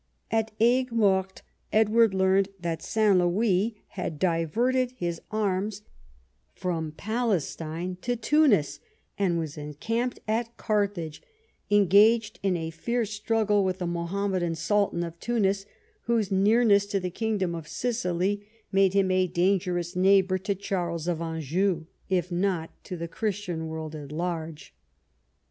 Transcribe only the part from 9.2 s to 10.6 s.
was encamped at